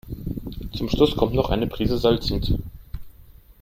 Zum 0.75 0.89
Schluss 0.89 1.15
kommt 1.15 1.35
noch 1.35 1.51
eine 1.51 1.67
Priese 1.67 1.99
Salz 1.99 2.25
hinzu. 2.27 2.59